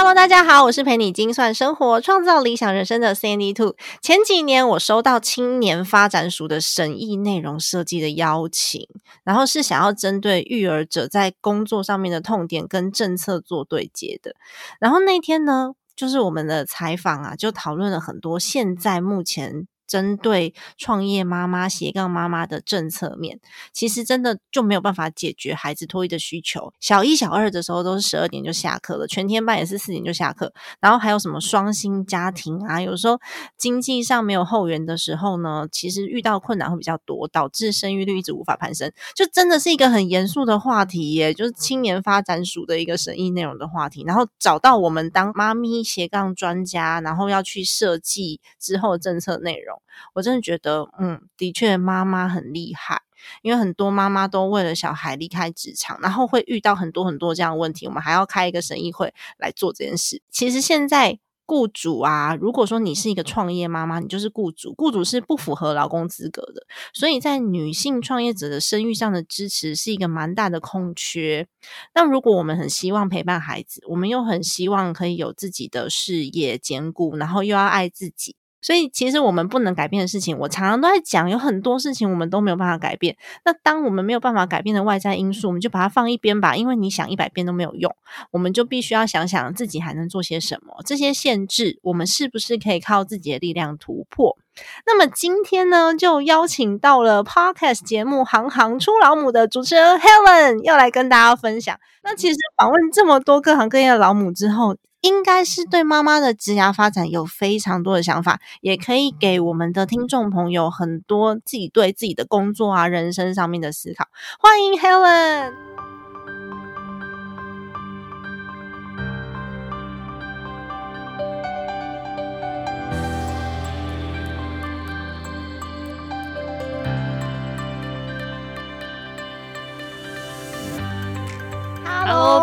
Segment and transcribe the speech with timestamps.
[0.00, 3.74] Hello，大家好，我是陪你精算生活、创造理想人生的 Sandy Two。
[4.00, 8.86] 前几年我收到青年发展署的审议内容设计的邀请，
[9.24, 14.36] 然后是想要针对育儿者在工作上面的痛点跟政策做对接的。
[14.78, 19.66] 然后那天呢，就是我们的采访啊，就讨论了很多现在目前。
[19.88, 23.40] 针对创业妈妈、斜杠妈妈的政策面，
[23.72, 26.72] 其实真的就没有办法解决孩子托育的需求。
[26.78, 30.52] 小一、小二的时候都是十二点就下课了，全天班也是四点就下课。
[30.78, 32.80] 然后还有什么双薪家庭啊？
[32.80, 33.18] 有时候
[33.56, 38.92] 经济上没有后援的时候呢，其实遇到困难会比较多，导致生育率一直无法攀升。
[39.16, 44.04] 就真的是一个很严肃的话题耶，就是青年发展署的一个审议内容的话题。
[44.06, 49.77] 然后找到我们当妈咪斜杠专家，然后要去设计之后政策内容。
[50.14, 53.02] 我真的觉得，嗯，的确，妈妈很厉害，
[53.42, 57.86] 因为很多妈妈都为了小孩离开职场，然后会遇到很多很多这样的问题。
[57.86, 60.22] 我们还要开一个审议会来做这件事。
[60.30, 71.48] 其实现在雇主啊，如果说你是一个创业妈妈，你就是雇主，雇主是不符合劳工资格的，所以在女性创业者的生育上的支持是一个蛮大的空缺。
[71.94, 78.36] 那如果我们很希望陪伴孩子，我们又很希望可以有自己的事业兼顾，然后又要爱自己。
[78.60, 83.16] 所以，其实我们不能改变的事情，我常常都在讲，有很多事情我们都没有办法改变。
[83.44, 86.56] 那当我们没有办法改变的外在因素，我们就把它放一边吧。
[86.56, 87.94] 因为你想一百遍都没有用，
[88.32, 90.74] 我们就必须要想想自己还能做些什么。
[90.84, 94.36] 这些限制，我们是不是可以靠自己的力量突破？
[94.84, 101.78] 那么今天呢，就邀请到了 Podcast 节目《行行出老母》的主持人 Helen，要来跟大家分享。
[102.02, 114.06] 那其实访问这么多各行各业的老母之后，应该是对妈妈的职涯发展有非常多的想法，也可以给我们的听众朋友很多自己对自己的工作啊、人生上面的思考。
[114.38, 115.67] 欢迎 Helen。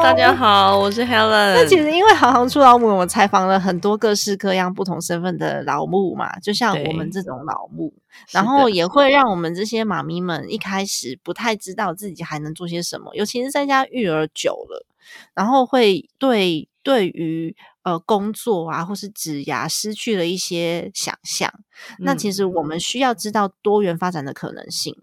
[0.06, 1.56] 大家好，我是 Helen。
[1.56, 7.92] 那其实因为行行出老母，我们采访了很多各式各样、不同身份的老母嘛，就像我们这种老母，
[8.30, 14.86] 然后也会让我们这些妈咪们一开始不太知道自己还能做些什么，尤其是在家育儿久了，
[15.34, 21.52] 然后会对对于呃工作啊或是职涯失去了一些想象。
[21.98, 24.96] 那其实我们需要知道多元发展的可能性。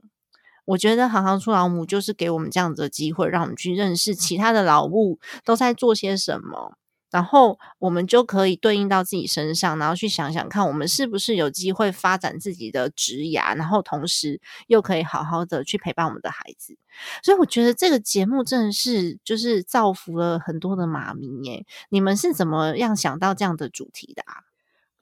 [0.65, 6.77] 我觉得行行出老母就是给我们这样子的机会，让我们去认识其他的老母都在做些什么，
[7.11, 16.77] 然后我们就可以对应到自己身上，然后去想想看，我们是不是有机会发展自己的职涯，然后同时又可以好好的去陪伴我们的孩子。
[17.23, 21.67] 所以我觉得这个节目真的是就是造福了很多的妈咪耶！
[21.89, 24.45] 你们是怎么样想到这样的主题的啊？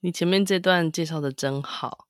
[0.00, 2.06] 你前面这段介绍的真好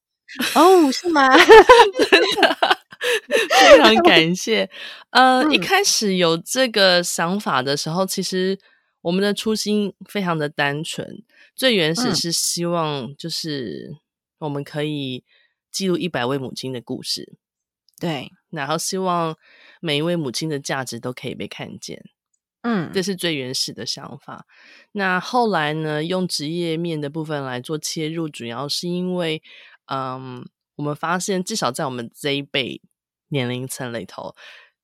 [0.55, 1.28] 哦，是吗？
[1.99, 2.79] 真的。
[3.61, 4.71] 非常感谢。
[5.11, 8.59] 呃，一开始有这个想法的时候，其实
[9.03, 11.22] 我们的初心非常的单纯，
[11.55, 13.97] 最原始是希望就是
[14.38, 15.25] 我们可以
[15.71, 17.37] 记录一百位母亲的故事，
[17.99, 19.37] 对，然后希望
[19.81, 22.05] 每一位母亲的价值都可以被看见。
[22.62, 24.44] 嗯，这是最原始的想法。
[24.93, 29.43] 那后来呢，用职业面的部分来做切入，主要是因为，
[29.87, 30.47] 嗯，
[30.80, 32.80] 我们发现至少在我们这一辈。
[33.32, 34.34] 年龄层里头，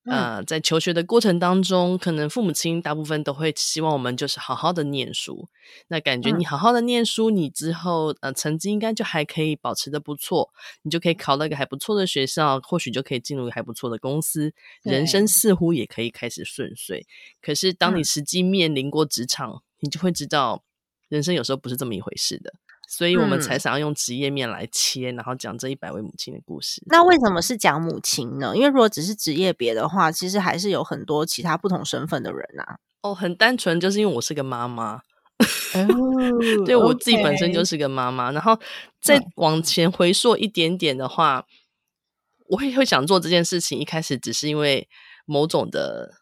[0.04, 5.48] 呃，在求学的过程当中，可能父母亲大部分都会希望我们就是好好的念书。
[5.88, 14.54] 那感觉你好好的念书，你之后呃成绩应该就还可以保持的不错，你就可以考到一个还不错的学校，或许就可以进入还不错的公司，
[14.84, 17.04] 人生似乎也可以开始顺遂。
[17.42, 20.62] 可是当你实际面临过职场，你就会知道，
[21.09, 22.53] 人生有时候不是这么一回事的。
[22.88, 26.83] 所以我们才想要用职业面来切，然后讲这一百位母亲的故事。
[26.86, 28.56] 那为什么是讲母亲呢？
[28.56, 32.78] 因为如果只是职业别的话，其实还是有很多其他不同身份的人啊。
[33.03, 35.00] 哦，很单纯，就是因为我是个妈妈，
[36.65, 38.30] 对我自己本身就是个妈妈。
[38.30, 38.59] 然后
[39.00, 41.44] 再往前回溯一点点的话，
[42.48, 44.88] 我也会想做这件事情，一开始只是因为
[45.24, 46.15] 某种的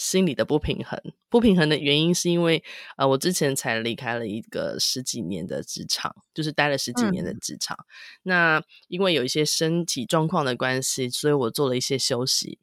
[0.00, 0.98] 心理的不平衡。
[1.28, 2.64] 不平衡的原因是因为，
[2.96, 7.76] 呃，我之前才离开了一个十几年的职场，就是待了十几年的职场。
[8.22, 12.58] 那因为有一些身体状况的关系，所以我做了一些休息。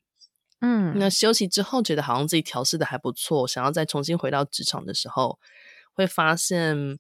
[0.62, 5.38] 嗯，那休息之后，觉得好像自己调试的还不错，想要再重新回到职场的时候，
[5.94, 6.98] 会发现，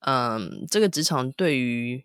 [0.00, 2.04] 嗯，这个职场对于。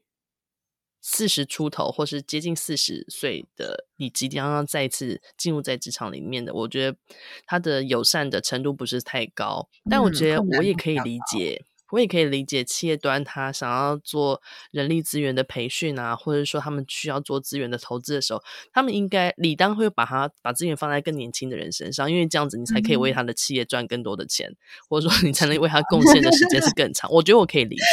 [1.07, 6.97] 四十出头或是接近四十岁的你，即将要再次进入在职场里面的，我觉得
[7.45, 11.63] 他的友善的程度不是太高，但我觉得我也可以理解。
[11.91, 14.41] 我也可以理解企业端他想要做
[14.71, 18.41] 人力资源的培训啊，或者说他们需要做资源的投资的时候，
[18.73, 24.51] 他们应该理当会把他把资源放在更年轻的人身上，因为这样子你才可以为他的企业赚更多的钱，
[24.89, 27.11] 或者说你才能为他贡献的时间是更长。
[27.11, 27.83] 我觉得我可以理解，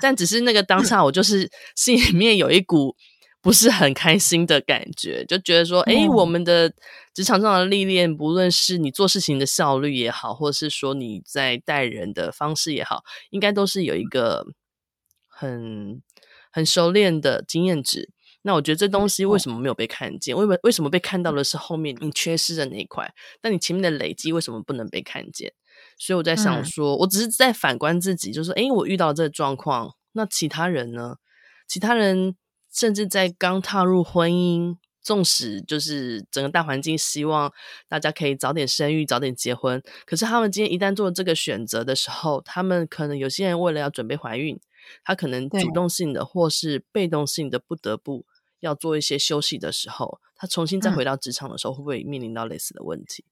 [0.00, 2.96] 但只是那个当下，我就是心里面有一股。
[3.42, 6.72] 不是很开心的感觉， 就觉得说，哎，我们的
[7.12, 14.46] 职场上的历练，不论是你做事情的效率也好，或者是说你在待人的方式也好，应该都是有一个
[15.28, 16.00] 很
[16.52, 18.10] 很熟练的经验值。
[18.42, 20.36] 那我觉得这东西为什么没有被看见？
[20.36, 23.12] 为为什么被看到的是后面你缺失的那一块？
[23.40, 25.52] 但你前面的累积为什么不能被看见？
[25.98, 31.16] 所以我在想说，我只是在反观自己，就是说，哎，我遇到这状况，那其他人呢？
[31.66, 32.36] 其他人？
[32.72, 37.52] 甚至在刚踏入婚姻，纵使就是整个大环境希望
[37.88, 44.58] 大家可以早点生育、早点结婚，可是他们今天一旦做这个选择的时候，他们可能有些人为了要准备怀孕，
[45.04, 48.24] 他可能主动性的或是被动性的不得不
[48.60, 53.24] 要做一些休息的时候，他重新再回到职场的时候，会不会面临到类似的问题？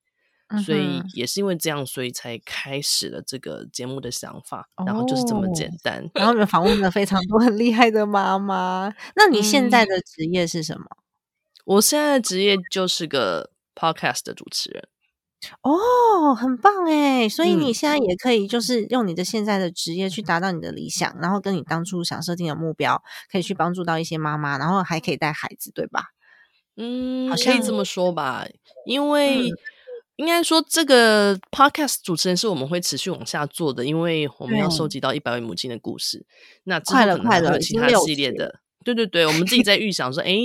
[0.64, 6.04] 所以也是因为这样，所以才开始了这个节目的想法，然后就是这么简单。
[6.12, 8.92] 然后你们访问了非常多很厉害的妈妈。
[9.14, 10.84] 那你现在的职业是什么？
[11.66, 14.88] 我现在的职业就是个 podcast 的主持人。
[15.62, 17.28] 哦，很棒哎！
[17.28, 26.06] 所以你现在也可以就是用你的现在的职业去达到你的理想，然后跟你当初想设定的目标，可以去帮助到一些妈妈，然后还可以带孩子，对吧？
[26.76, 28.44] 嗯，可以这么说吧，
[28.84, 29.48] 因为。
[30.20, 36.26] 应该说，这个 podcast 主持人是我们会持续往下做的，因为我们要收集到一百位母亲的故事。
[36.64, 40.36] 那快了，快了，其他系列的，对对对，我们自己在预想说，哎，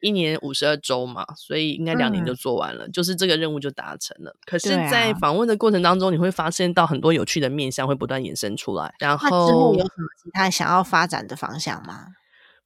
[0.00, 4.32] 一年五十二周嘛，所以应该两年就做完了，就是这个任务就达成了。
[4.44, 8.94] 可是，在访问的过程当中，你会发现到很多有趣的面向会不断衍生出来。
[9.00, 12.06] 然后，之后有什么其他想要发展的方向吗？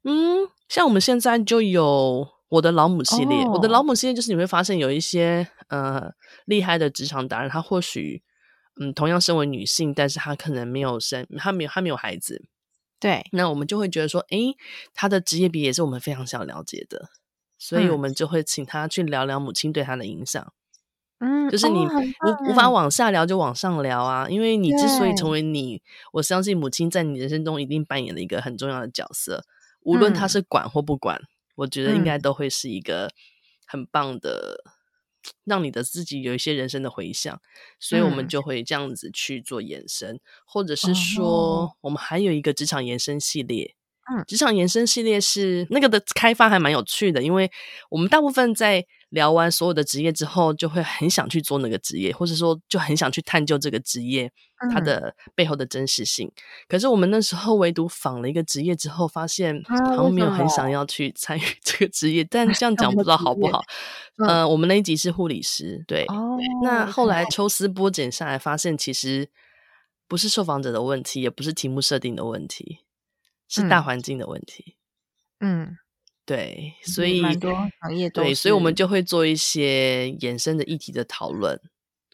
[0.05, 2.29] 嗯，像我们现在就有。
[2.50, 6.12] 我的老母系列，我的老母系列就是你会发现有一些呃
[6.44, 8.23] 厉害的职场达人，他或许
[8.81, 12.44] 嗯同样身为女性，但是他可能没有生，他没有他没有孩子，
[12.99, 14.56] 对，那我们就会觉得说，诶，
[14.93, 17.11] 他的职业比也是我们非常想了解的，
[17.56, 20.53] 所以我们就会请他去聊聊母亲对他的影响，
[21.20, 25.81] 嗯，就是你无无法往下聊就往上聊啊，因为你之所以成为你，
[26.14, 29.44] 我相信母亲在你人生中一定扮演了一个很重要的角色，
[29.82, 31.23] 无论他是管或不管。
[31.61, 33.11] 我觉得应该都会是一个
[33.67, 34.65] 很棒的，
[35.45, 37.41] 让你的自己有一些人生的回响，
[37.79, 43.77] 所以我们就会这样子去做延伸，或者是说，我们还有一个职场延伸系列。
[44.12, 47.50] 嗯，职场延伸系列是那个的开发还蛮有趣的，因为
[47.91, 48.87] 我们大部分在。
[49.11, 54.31] 聊完所有的职业之后，就会很想去做那个职业，或者说就很想去探究这个职业
[54.73, 56.31] 它的背后的真实性。
[56.69, 62.22] 可是我们那时候唯独访了一个职业之后，发现好像没有很想要去参与这个职业。
[62.22, 63.60] 但这样讲不知道好不好？
[64.19, 66.06] 呃，我们那一集是护理师，对。
[66.63, 69.29] 那后来抽丝剥茧下来，发现其实
[70.06, 72.79] 不是受访者的问题，也不是题目设定的问题，
[73.51, 74.77] 是大环境的问题。
[75.41, 75.77] 嗯。
[76.25, 81.61] 对，所以多行业对，所以我们就会做一些衍生的议题的讨论，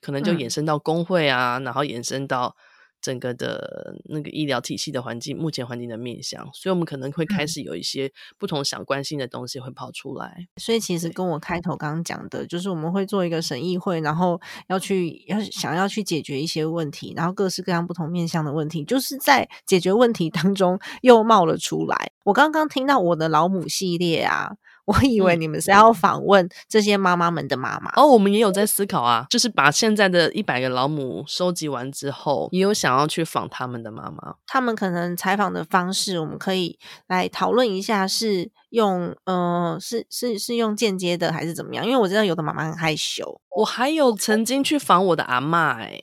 [0.01, 2.57] 可能就衍生到工会啊，然后衍生到。
[3.01, 10.47] 整个的那个医疗体系的环境，目前环境的面向，所以我们可能会开始有一些不同想关心的东西会跑出来。
[10.57, 22.13] 所以其实跟我开头刚刚讲的，就是我们会做一个审议会，然后要去要想要去解决一些问题，然后各式各样不同面向的问题，就是在解决问题当中又冒了出来。
[22.25, 24.57] 我刚刚听到我的老母系列啊。
[24.87, 34.37] 我以为你们是要访问这些妈妈们的妈妈哦，我们也有在思考啊，就是把现在的一百个老母收集完之后，也有想要去访他们的妈妈。
[34.47, 36.79] 他们可能采访的方式，我们可以
[37.09, 41.85] 来讨论一下，是用呃，是是是用间接的还是怎么样？
[41.85, 43.41] 因为我知道有的妈妈很害羞。
[43.57, 46.01] 我还有曾经去访我的阿妈，哎。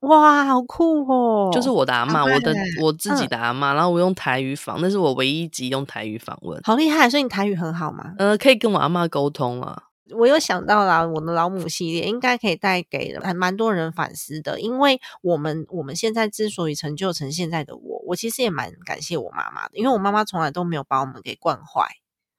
[0.00, 1.50] 哇，好酷哦！
[1.52, 7.08] 就是我的阿妈，我的我自己的阿妈，然后我用台语访，那是我唯一一集用台语访问，好厉害！
[7.08, 8.14] 所以你台语很好吗？
[8.18, 9.84] 呃，可以跟我阿妈沟通啊。
[10.12, 14.58] 我又想到啦我的老母系列，应该可以带给还蛮多人反思的。
[14.58, 21.86] 因为我们我们现在之所以成就成现在的我，我其实也蛮感谢我妈妈的，因为我妈妈从来都没有把我们给惯坏。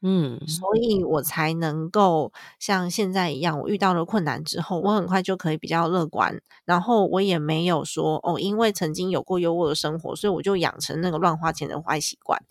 [0.04, 6.42] 嗯，所以我才能够像现在一样，我遇到了困难之后，我很快就可以比较乐观。
[6.66, 12.42] 然后我也没有说哦，因为曾经有过优渥的生活，所以我就养成那个乱花钱的坏习惯。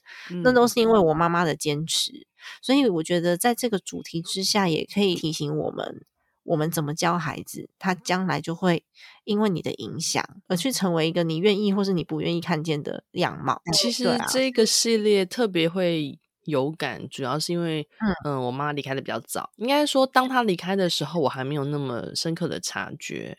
[0.44, 2.24] 那都是因为我妈妈的坚持。
[2.62, 6.04] 所以我觉得在这个主题之下，也可以提醒我们，
[6.44, 8.84] 我们怎么教孩子，他将来就会
[9.24, 13.60] 因为你的影响而去成为一个你愿意或是你不愿意看见的样貌。
[13.72, 16.16] 其实这个系列特别会。
[16.44, 17.86] 有感，主要是因为，
[18.24, 19.50] 嗯，我妈离开的比较早。
[19.56, 23.36] 应该说，当她离开的时候，我还没有那么深刻的察觉。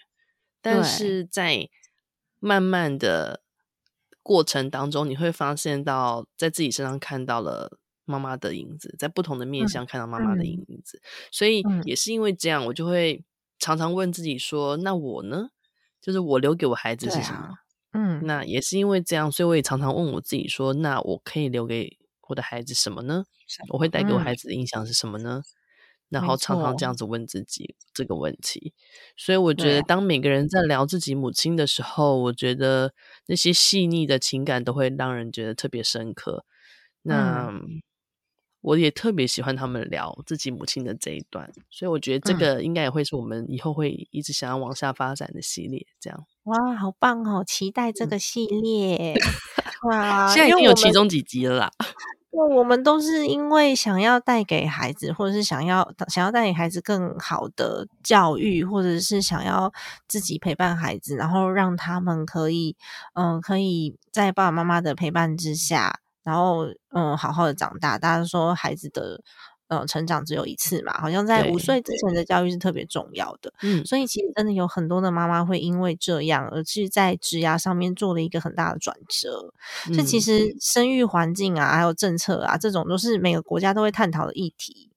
[0.62, 1.68] 但是在
[2.40, 3.42] 慢慢的
[4.22, 11.02] 过程当中，你会发现到在自己身上看到了妈妈的影子，在不同的面相看到妈妈的影子。
[11.32, 13.24] 所以也是因为这样，我就会
[13.58, 15.50] 常常问自己说：“那我呢？
[16.00, 17.56] 就是我留给我孩子是什么？”
[17.94, 21.98] 嗯，那也是因为这样，所以我也常常问我自己说：“那我可以留给？”
[22.32, 23.26] 我的孩子什么呢？
[23.70, 25.44] 我会带给我孩子的印象是什么呢？
[26.10, 28.74] 然后常常这样子问自己这个问题。
[29.16, 32.94] 所以我觉得，当每个人在聊自己母亲的时候，我觉得
[33.28, 36.46] 那些细腻的情感都会让人觉得特别深刻。
[37.04, 37.54] 那
[38.62, 45.88] 我也特别喜欢他们聊自己母亲的这一段，所以我觉得这个应该也会是我们以后会一直想要往下发展的系列。
[46.00, 47.44] 这样哇，好棒哦！
[47.44, 49.16] 期待这个系列
[49.90, 50.28] 哇！
[50.30, 51.72] 现在已经有其中几集了啦。
[52.32, 59.72] 我们都是因为想要带给孩子，或者是想要想要带给孩子更好的教育，或者是想要
[60.08, 62.76] 自己陪伴孩子，然后让他们可以，
[63.16, 67.98] 嗯，可以在爸爸妈妈的陪伴之下，然后嗯，好好的长大。
[67.98, 69.22] 大家说孩子的。
[69.72, 73.54] 嗯，成长只有一次嘛，好像在五岁之前的教育是特别重要的。
[73.64, 79.54] 嗯，所以其实真的有很多的妈妈会因为这样，而是在职涯上面做了一个很大的转折。
[79.96, 84.90] 这其实生育环境啊，还有政策啊，这种都是每个国家都会探讨的议题。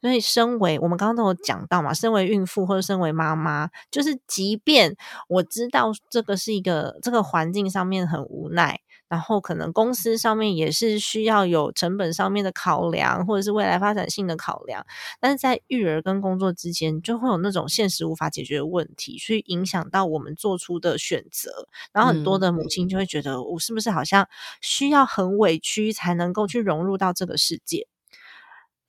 [0.00, 4.96] 所以，身为我们刚刚都有讲到嘛，身为孕妇或者身为妈妈，就是即便
[5.28, 8.80] 我知道这个是一个这个环境上面很无奈。
[9.10, 14.86] 然后可能公司上面也是需要有成本上面的考量，或者是未来发展性的考量，
[15.20, 21.50] 但是在育儿跟工作之间，就会有那种现实无法解决的问题，去影响到我们做出的选择。
[21.92, 24.28] 然后很多的母亲就会觉得，我是不是好像
[24.60, 27.88] 需要很委屈才能够去融入到这个世界？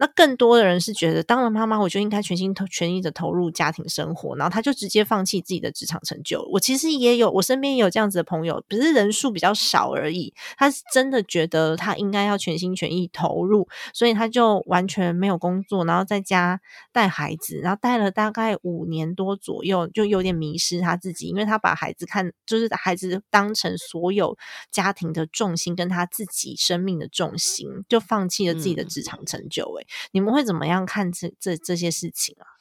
[0.01, 6.41] 那更多的人是觉得，当了妈妈，我就应该全心投全意的投入家庭生活，然后他就直接放弃自己的职场成就。
[6.51, 10.33] 我其实也有，我身边也有这样子的朋友，只是人数比较少而已。
[10.57, 16.59] 他是真的觉得他应该要全心全意投入，所以他就完全没有工作，然后在家
[16.91, 24.35] 带孩子，然后带了大概五年多左右，就有点迷失他自己，因为他把孩子看，就是孩子当成所有
[24.71, 29.61] 家庭的重心，跟他自己生命的重心，就放弃了自己的职场成就。
[29.75, 32.59] 诶你们会怎么样看这这这些事情啊？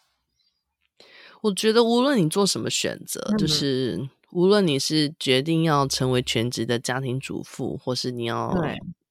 [1.43, 8.55] 我觉得无论你做什么选择，就是无论你是决定要成为全职的家庭主妇，或是你要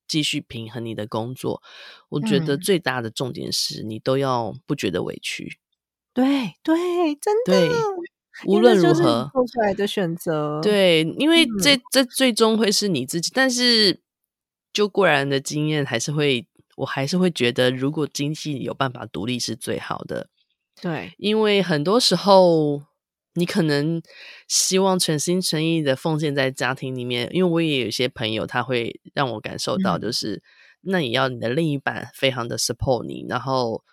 [0.08, 1.64] 继续平衡你的工作，
[2.10, 5.58] 我觉得最大的重点是你都要不觉得委屈。
[6.14, 7.68] 对对，真的，
[8.46, 14.02] 无论如何做出来的选择，对，因为这这最终会是你自己，但是
[14.72, 16.46] 就过然的经验还是会。
[16.80, 20.30] 我还是会觉得，如果经济有办法独立是最好的。
[20.82, 22.82] 对，因为很多时候
[23.34, 24.02] 你可能
[24.48, 27.30] 希望全心全意的奉献在家庭里面。
[27.34, 30.42] 因为我也有一些朋友，他会让我感受到，就是
[30.82, 33.84] 那也要你的另一半非常的 support 你，然后，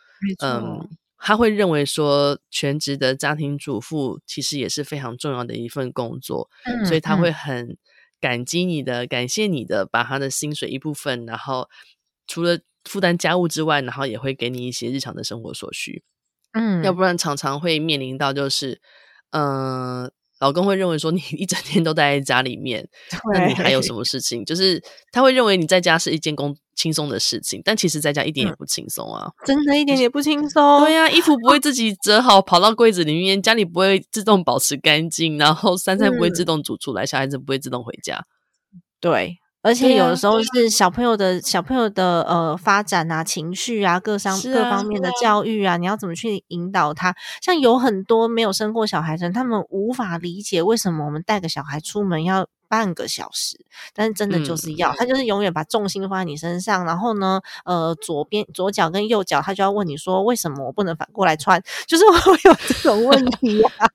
[0.45, 0.89] 嗯，
[1.19, 6.49] 他会认为说全职的家庭主妇其实也是非常重要的一份工作，
[6.87, 7.77] 所以他会很
[8.21, 11.69] 感激你的，感谢你的，把他的薪水一部分，然后
[12.29, 16.03] 除了负担家务之外，然后也会给你一些日常的生活所需，
[16.53, 18.81] 嗯，要不然常常会面临到就是，
[19.33, 22.89] 嗯，老公会认为说你一整天都待在家里面，
[23.35, 24.45] 那你还有什么事情？
[24.45, 30.81] 就是他会认为你在家是一件工轻松的事情，但其实在家一点也不轻松啊，真的一点也不轻松。
[30.85, 38.25] 对呀，衣服不会自己折好跑到柜子里面，家里不会自动保持干净，然后三餐不会自动煮出来，小孩子不会自动回家，
[39.01, 39.39] 对。
[39.67, 47.15] 而且有的时候是小朋友的小朋友的呃发展啊、情绪啊、各商各方面的教育啊，你要怎么去引导他？
[47.43, 52.47] 像有很多没有生过小孩的人，他们无法理解为什么我们带个小孩出门要。
[52.77, 53.59] 半个小时，
[53.95, 61.59] 但是真的就是要，他就是永远把重心放在你身上，然后呢，呃，左边左脚跟右脚，他就要问你说，为什么我不能反过来穿？
[61.89, 63.89] 就是会有这种问 题啊，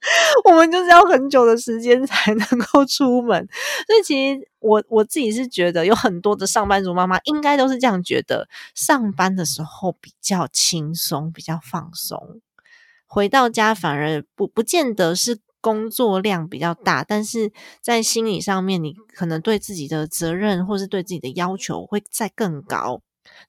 [0.46, 3.48] 我们就是要很久的时间才能够出门，
[3.86, 12.42] 所以其实我我自己是觉得，有很多的上班族妈妈应该都是这样觉得，上班的时候比较轻松，比较放松，
[13.06, 15.38] 回到家反而不不见得是。
[15.62, 23.02] 工作量比较大，但是在心理上面，你可能对自己的责任或是对自己的要求会再更高。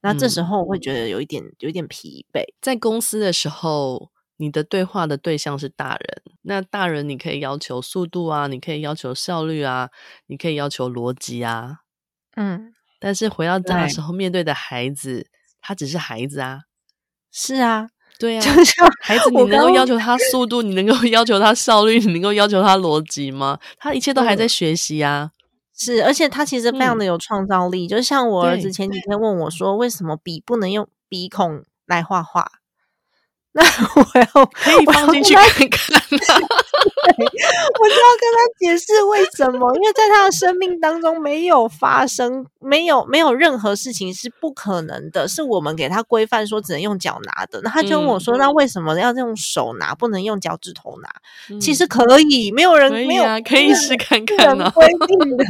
[0.03, 2.45] 那这时候我会觉得有一点有一点疲惫。
[2.61, 9.89] 在公司的时候，你的对话的对象是大人，那大人你可以要求速度啊，你可以要求效率啊，
[10.27, 11.79] 你可以要求逻辑啊。
[12.37, 15.29] 嗯，但是回到家的时候，面对的孩子，
[15.61, 16.65] 他只是孩子啊。
[17.31, 17.89] 是啊。
[18.23, 18.43] 对呀，
[19.01, 23.59] 孩子，你能够要求他速度，你能够要求他效率，你能够要求他逻辑吗？
[23.81, 25.33] 他一切都还在学习啊。
[25.77, 27.89] 是，而且他其实非常的有创造力。
[27.89, 32.47] 就像我儿子前几天问我说：“为什么笔不能用鼻孔来画画？”
[33.55, 33.63] 那
[33.97, 36.25] 我要可以放进去看看， 我就
[37.95, 47.61] 要跟他解释为什么，因为在他的生命当中没有发生，没有没有任何事情是不可能的，是我们给他规范说只能用脚拿的。
[47.63, 51.11] 那他就问我说：“那为什么要用手拿，不能用脚趾头拿？”
[51.61, 55.45] 其实可以，没有人没有可以试看看呢，规定的，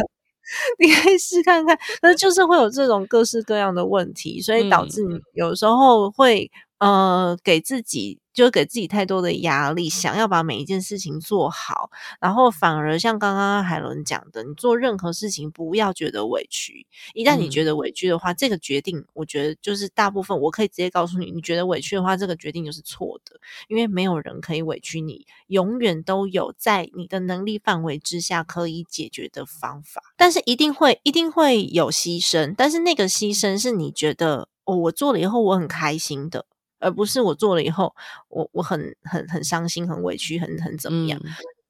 [0.80, 1.78] 你可以试看看。
[2.00, 6.50] 可是就是会有这种各式各样的问题，所以导致你有时候会。
[6.82, 16.84] 呃，给自己就给自己太多的压力，想要把每一件事情做好，然后反而像刚刚海伦讲的，你做任何事情不要觉得委屈。
[17.14, 36.44] 一旦你觉得委屈的话，这个决定，我觉得就是大部分我可以直接告诉你，你觉得委屈的话，这个决定就是错的，因为没有人可以委屈你，永远都有在你的能力范围之下可以解决的方法，但是一定会一定会有牺牲，但是那个牺牲是你觉得哦，我做了以后我很开心的。
[36.82, 37.94] 而不是我做了以后，
[38.28, 41.18] 我我很很很伤心、很委屈、很很怎么样？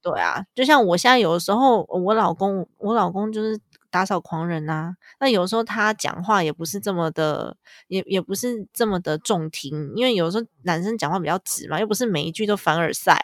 [0.03, 3.57] 对啊，就像我现在有的时候，我老公，我老公就是
[3.89, 4.97] 打扫狂人啊。
[5.21, 7.57] 那有时候他讲话也不是这么的，
[7.87, 13.17] 也也不是这么的中听，因为有时候男生讲话比较直嘛，又不是每一句都凡尔赛，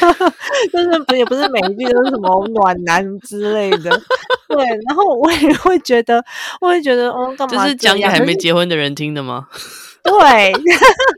[0.72, 3.90] 就是不也不是每一句都是什么暖男之类的。
[4.48, 6.24] 对，然后我也会觉得，
[6.62, 7.64] 我会觉得，哦，干嘛？
[7.64, 9.48] 就是讲给还没结婚的人听的吗？
[10.06, 10.52] 对，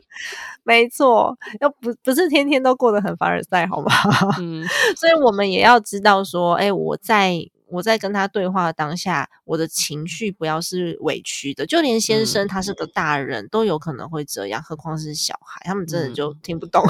[0.63, 3.91] 没错，要不不是天天都过得很凡尔赛，好吗？
[4.39, 4.65] 嗯，
[4.97, 16.83] 所以我们也要知道说，哎，我在我在跟他对话的当下，我的情绪不要是委屈的，就连先生他是个大人都有可能会这样，何况是小孩，他们真的就听不懂。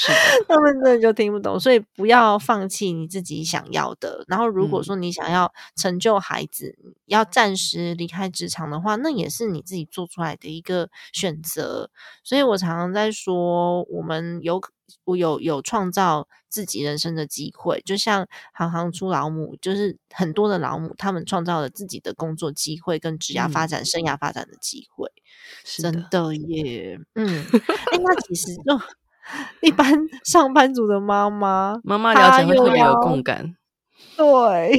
[0.00, 0.12] 是，
[0.46, 4.24] 他们真的就听不懂，所以不要放弃你自己想要的。
[4.28, 11.90] 然后，如果说你想要成就孩子，要暂时离开职场的话，那也是你自己做出来的一个选择。
[12.22, 14.60] 所以我常常在说，我们有
[15.02, 25.10] 我有有创造自己人生的机会，就像行行出老母，就是很多的老母，他们创造了自己的工作机会跟职业发展、生涯发展的机会。
[25.64, 28.80] 真的耶，嗯，哎，那其实就。
[29.62, 33.56] 一般上班族的妈妈，妈妈了解会特别有共感。
[34.16, 34.78] 对，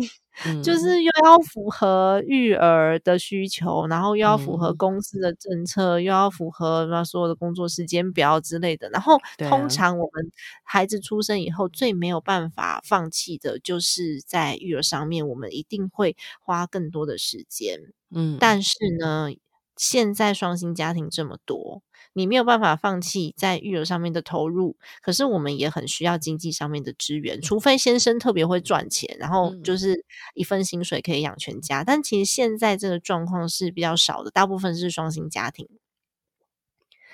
[0.64, 8.90] 就是又要符合育儿的需求，然后又要符合公司的政策，又要符合那所有的工作时间表之类的。
[8.90, 10.32] 然后，通常我们
[10.64, 17.80] 孩子出生以后，最没有办法放弃的就是在育儿上面，我们一定会花更多的时间。
[18.14, 19.30] 嗯，但是呢，
[19.78, 21.82] 现在双薪家庭这么多。
[22.14, 31.84] 你没有办法放弃在育儿上面的投入，可是我们也很需要经济上面的支援，除非先生特别会赚钱，然后就是一份薪水可以养全家。
[31.84, 35.68] 但其实现在这个状况是比较少的，大部分是双薪家庭。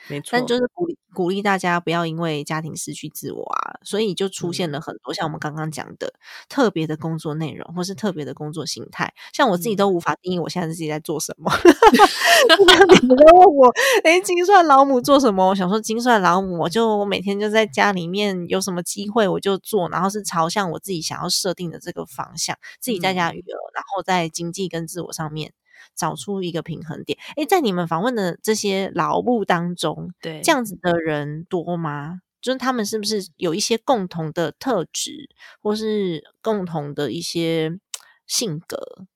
[0.08, 6.14] 没错，但就是鼓励鼓励大家不要因为家庭失去自我啊，所以就出现了很多像我们刚刚讲的
[6.50, 9.14] 特别的工作内容，或是特别的工作形态。
[9.34, 11.50] 像我自己都无法定义我现在自己在做什么。
[13.02, 13.74] 你们问我，
[14.04, 15.48] 哎，精算老母做什么？
[15.48, 25.54] 我想说，精算老母，就我每天就在家里面有什么机会我就做，然后是朝向我自己想要设定的这个方向，自己在家育儿，然后在经济跟自我上面。
[25.96, 27.18] 找出一个平衡点。
[27.36, 32.22] 诶，在你们访问的这些劳务当中，对这样子的人多吗？
[32.42, 35.30] 就是他们是不是有一些共同的特质，
[35.62, 37.80] 或是共同的一些
[38.28, 39.08] 性格？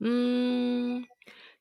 [0.00, 1.04] 嗯，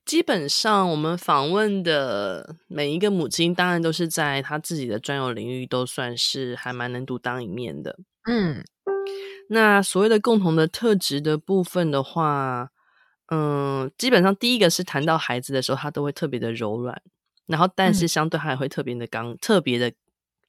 [0.04, 7.98] 基本上我们访问的每一个母亲，当然都是在她自己的专有领域，都算是还蛮能独当一面的。
[8.28, 8.64] 嗯。
[9.48, 12.72] 那所谓的共同的特质的部分的话，
[13.28, 17.02] 嗯，基本上第一个是谈到孩子的时候，他都会特别的柔软，
[17.48, 19.92] 然后但是相对他也会特别的刚，特别的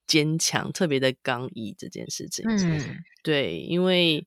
[0.06, 2.44] 坚强，特别的刚毅这件事情。
[2.48, 4.26] 嗯，对，因为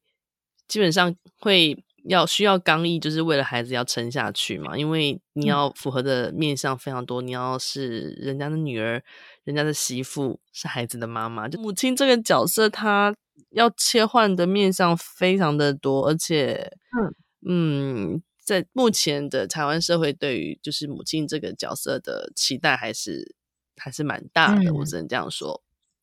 [0.68, 1.84] 基本上会。
[2.06, 4.76] 要需要刚毅，就是为了孩子要撑下去嘛。
[4.76, 9.04] 因为你要符合的面相非常多，你要是人家的女儿、
[9.44, 13.14] 人家的媳妇，是孩子的妈妈，就母亲这个角色，她
[13.50, 23.36] 要切换的面相非常的多，而且，嗯嗯，在目前的台湾社会，对于就是母亲这个角色的期待，还是
[23.78, 24.74] 还是蛮大的。
[24.74, 25.62] 我只能这样说。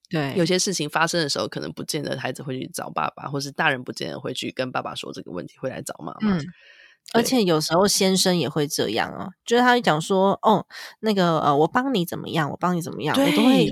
[0.09, 6.38] 对，有些事情发生的时候，可能不见得孩子会去找爸爸，或是大人不见得会去跟爸爸说这个问题，会来找妈妈。
[6.38, 6.46] 嗯，
[7.14, 10.64] 而且有时候先生也会这样哦，就是他会讲说：“哦，
[11.00, 12.48] 那个呃，我帮你怎么样？
[12.48, 13.68] 我帮你怎么样？”我都会，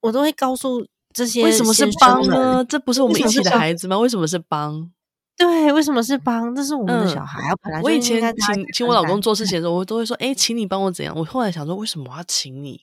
[0.00, 2.64] 我都会告诉这些为什么是帮呢？
[2.64, 3.96] 这不是我们一起的孩子吗？
[3.96, 4.90] 为什么是帮？
[5.38, 6.54] 对，为什么是帮？
[6.54, 7.54] 这是我们的小孩啊！
[7.62, 12.82] 本来我以前请请我老公做事情的时候，我都会说：“哎，请你帮我怎样？”我后来想说，为什么我要请你？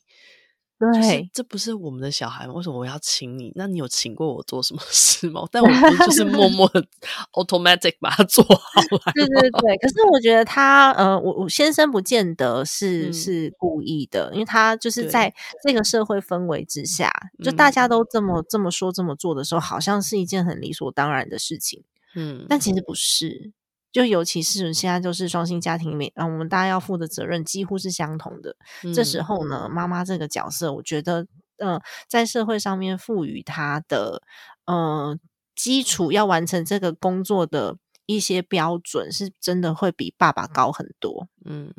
[0.77, 2.53] 对，这不是我们的小孩吗？
[2.53, 3.51] 为什么我要请你？
[3.55, 5.41] 那你有请过我做什么事吗？
[5.49, 6.85] 但我不就是默默的
[7.31, 9.11] automatic 把它做好了。
[9.13, 21.83] 对对对，可是我觉得他呃，我我先生不见得是是故意的，因为他就是在这个社会氛围之下，就大家都这么这么说这么做的时候，好像是一件很理所当然的事情。
[22.15, 23.54] 嗯，但其实不是。
[23.91, 28.58] 就尤其是现在就是双薪家庭里面，啊，我们大家要负的责任几乎是相同的。
[28.93, 31.25] 这时候呢，妈妈这个角色，我觉得，
[31.60, 34.21] 嗯，在社会上面赋予她的，
[34.65, 35.17] 呃，
[35.56, 41.30] 基础要完成这个工作的一些标准，是真的会比爸爸高很多。
[41.45, 41.73] 嗯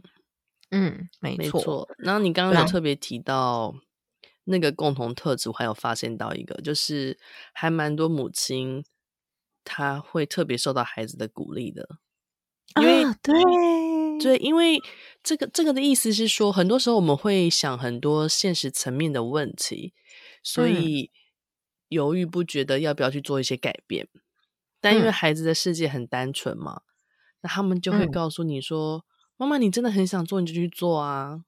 [0.70, 1.86] 嗯，没错。
[1.98, 3.74] 然后你刚刚有特别提到
[4.44, 7.18] 那个共同特质，我还有发现到一个，就是
[7.52, 8.82] 还蛮多母亲，
[9.66, 11.98] 她会特别受到孩子的鼓励的。
[12.80, 13.34] 因为对
[14.20, 14.80] 对，因为
[15.22, 19.92] 这个这个的意思是说，很多时候我们会想很多现实层面的问题，
[20.42, 21.10] 所以
[21.88, 24.08] 犹豫不决的要不要去做一些改变。
[24.80, 26.82] 但因为孩子的世界很单纯嘛，
[27.42, 29.04] 那他们就会告诉你说
[29.36, 31.44] ：“妈妈，你真的很想做，你就去做啊。”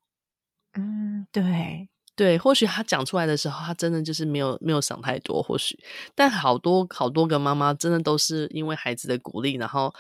[0.75, 5.79] 嗯，对对，或许他讲出来的时候，他真的就是没有没有想太多，或许，
[6.15, 9.95] 但好多好多个妈妈真的都是因为孩子的鼓励，然后。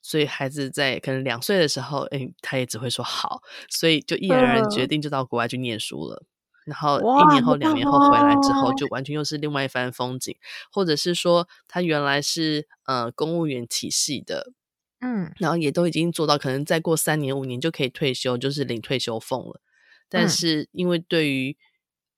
[0.00, 6.22] 所以孩子在可能两岁的时候，哎，他也只会说好，所以就毅然而然决定就到国外去念书了。
[6.64, 10.34] 然后一年后、两年后回来之后，就完全又是另外一番风景。
[10.70, 14.52] 或者是说，他原来是呃公务员体系的，
[15.00, 19.60] 嗯，然后也都已经做到，可能再过三年、五年就可以退休，就是领退休俸了。
[20.08, 21.56] 但是因为对于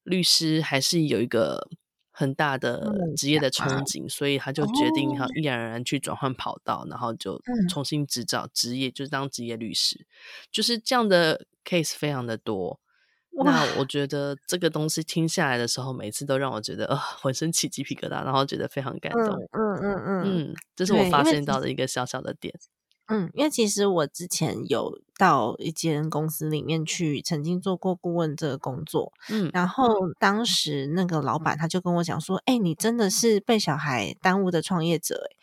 [0.03, 1.69] 律师还是有一个。
[2.13, 10.07] 很大的职业的憧憬，所以他就决定他毅然而然去转换跑道，然后就重新执照职业，就是当职业律师，
[10.51, 12.79] 就是这样的 case 非常的多。
[13.43, 19.23] 那我觉得这个东西听下来的时候，每次都让我觉得呃浑身起鸡皮疙瘩，然后觉得非常感动。
[19.53, 22.53] 嗯嗯嗯嗯，这是我发现到的一个小小的点。
[23.11, 29.13] 嗯，因为其实我之前有到一间公司里面去，曾经做过顾问这个工作。
[29.29, 35.37] 嗯，然后当时那个老板他就跟我讲说：“哎，你真的是被小孩耽误的创业者。”哎，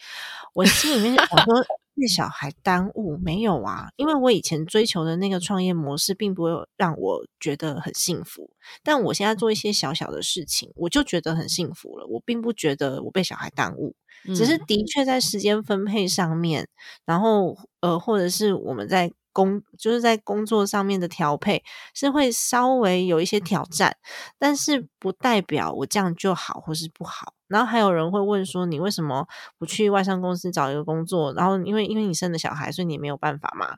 [0.53, 3.89] 我心里面想说：“被小孩耽误没有啊？
[3.97, 8.49] 因为我以前追求的那个创业模式，并不会让我觉得很幸福。
[8.83, 12.07] 但我现在做一些小小的事情，我就觉得很幸福了。
[12.07, 16.67] 我并不觉得我被小孩耽误。”只是的确在时间分配上面，
[17.05, 23.95] 然后呃，或者是我们在工就是在工作上面的调配是会稍微有一些挑战，
[24.39, 27.33] 但是不代表我这样就好或是不好。
[27.47, 29.27] 然后还有人会问说，你为什么
[29.57, 31.33] 不去外商公司找一个工作？
[31.33, 33.77] 然后因为因为你生了小孩，所以你没有办法嘛？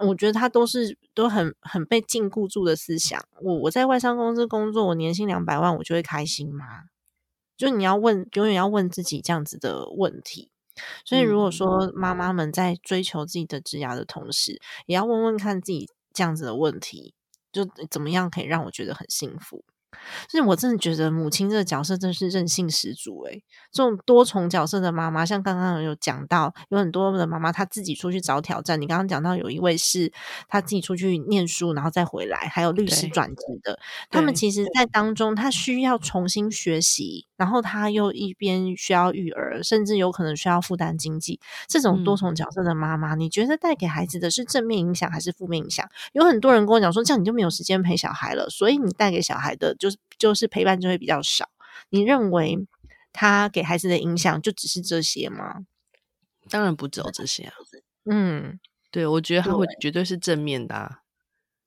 [0.00, 3.20] 我觉得他都是都很很被禁锢住的思想。
[3.42, 6.84] 我我在外商公司工作，我年薪两百万，我就会开心吗？
[7.56, 10.50] 就你要问，永远要问自己这样子的问题。
[11.04, 17.14] 所以，如果说妈妈们在追求自己的职涯的同时，也要问问看自己这样子的问题，
[17.52, 19.64] 就怎么样可以让我觉得很幸福。
[20.28, 23.22] 所以，我真的觉得母亲这个角色真是任性十足。
[23.24, 28.80] 诶这种多重角色的妈妈，像刚刚有讲到，有很多的妈妈她自己出去找挑战。
[28.80, 30.12] 你刚刚讲到有一位是
[30.48, 33.78] 她自己出去念书，然后再回来，还有律师转职的，
[34.10, 41.40] 他们其实在当中，她需要重新学习，然后她又一边需要育儿，甚至有可能需要负担经济。
[41.66, 45.84] 这种多重角色的妈妈，你觉得带给孩子的是正面影响还是负面影响？
[46.12, 49.74] 有很多人跟我讲说，这样你就没有时间陪小孩了，所以你带给小孩的。
[49.84, 51.50] 就是就是陪伴就会比较少。
[51.90, 52.66] 你认为
[53.12, 55.66] 他给孩子的影响就只是这些吗？
[56.48, 57.52] 当然不只有这些啊。
[58.06, 58.58] 嗯，
[58.90, 60.98] 对，我觉得他会绝对是正面的。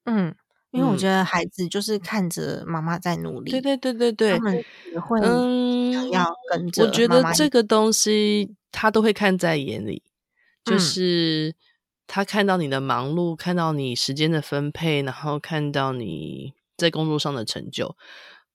[0.06, 0.36] 嗯，
[0.72, 6.84] 因为我觉得孩子就是看着妈妈在努力，对对对对对，他们也会嗯要跟着。
[6.84, 10.02] 我觉得这个东西他都会看在眼里，
[10.64, 11.56] 就是
[12.08, 17.96] 他看到你的忙碌，看到你时间的分配，然后看到你在工作上的成就。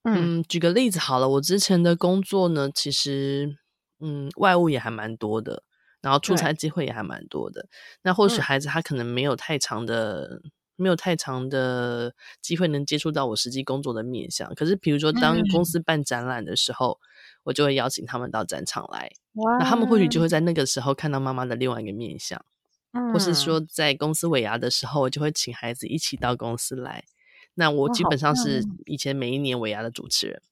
[0.04, 3.56] 嗯，举个例子好了，我之前的工作呢，其实
[4.00, 5.62] 嗯，外务也还蛮多的，
[6.00, 7.68] 然后出差机会也还蛮多的。
[8.02, 10.40] 那或许孩子他可能没有太长的、
[10.74, 14.52] 没有太长的机会能接触到我实际工作的面向。
[14.56, 16.98] 可是，比如说当公司办展览的时候，
[17.44, 19.08] 我就会邀请他们到展场来，
[19.60, 22.44] 那他们或许就会在那个时候看到妈妈的另外一个面相，
[23.12, 27.04] 或是说在公司尾牙的时候，我就会请孩子一起到公司来。
[27.54, 30.42] 那我基本上是以前每一年尾牙的主持人，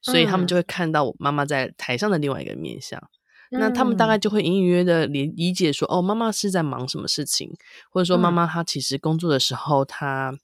[0.00, 3.02] 所以他们就会看到我妈妈在台上的另外一个面相。
[3.50, 7.52] 那他们大概就会隐隐约的理理解说，哦，妈妈是在忙什么事情，
[7.90, 10.34] 或者说妈妈她其实工作的时候，她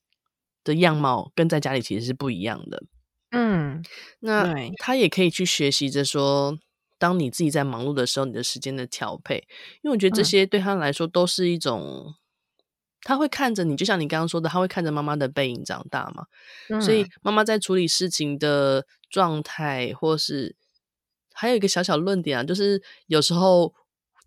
[0.63, 2.85] 的样貌跟在家里其实是不一样的。
[3.31, 3.83] 嗯，
[4.21, 6.59] 那他也可以去学习着说，
[6.99, 9.49] 当你自己在忙碌的时候，你的时间的调配，
[9.83, 12.15] 因为我觉得这些对他来说都是一种。
[13.05, 16.27] 他会看着你，就像你刚刚说的，他会看着妈妈的背影长大嘛。
[16.81, 20.55] 所以妈妈在处理事情的状态，或是
[21.33, 23.75] 还有一个小小论点啊，就是有时候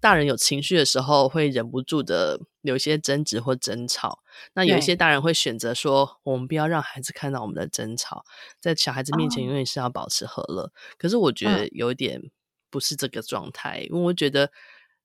[0.02, 4.20] 大人有情绪的时候，会忍不住的有一些争执或争吵。
[4.54, 8.26] 那有一些大人会选择说，我们不要让孩子看到我们的争吵，
[8.60, 10.72] 在小孩子面前永远是要保持和乐。
[10.98, 12.22] 可是我觉得有一点
[12.70, 14.52] 不是这个状态，因为我觉得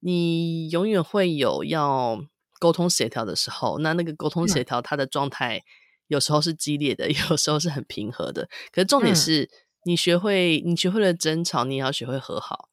[0.00, 2.20] 你永远会有要。
[2.60, 5.60] 沟通协调的时候，那那个沟通协调，他的状态
[6.06, 8.48] 有时候是激烈的， 有时候是很平和的。
[8.70, 9.50] 可是重点是
[9.84, 12.68] 你学会，你学会了争吵，你也要学会和好，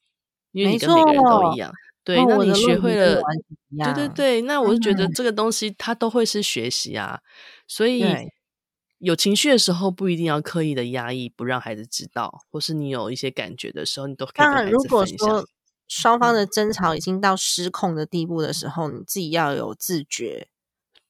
[0.52, 1.73] 因为你跟每个人都一样。
[2.04, 3.21] 对，那你学会了，
[3.84, 7.19] 对对对，那我就觉得这个东西它都会是学习啊。
[7.67, 8.04] 所以
[9.00, 15.45] 有情绪的时候，不一定要刻意的压抑，不让孩子知道，或是你有一些感觉的时候，你都可以跟孩子分享。
[15.88, 20.47] 双方的争吵已经到失控的地步的时候，你自己要有自觉。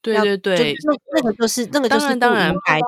[0.02, 2.88] 对对对，那那个就是那个就是当然该的。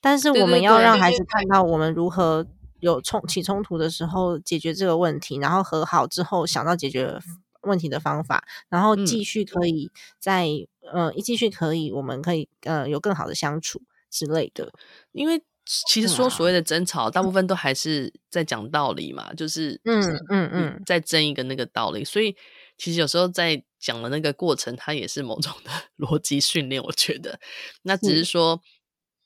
[0.00, 2.46] 但是我们要让孩子看到我们如何
[2.80, 7.18] 有冲起冲突的时候解决这个问题，然后和好之后想到解决
[7.62, 10.46] 问题的方法，然后继续可以在
[10.92, 14.72] 呃一继续可以我们可以呃有更好的相处之类的，
[15.12, 15.42] 因为。
[15.86, 22.04] 其实说所谓的争吵，大部分都还是在讲道理嘛，就是嗯嗯嗯，在争一个那个道理。
[22.04, 22.36] 所以
[22.76, 25.70] 其实有时候在讲的那个过程，它也是某种的
[26.04, 26.82] 逻辑训练。
[26.82, 27.38] 我觉得，
[27.82, 28.60] 那只是说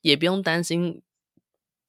[0.02, 1.00] 也不用担心，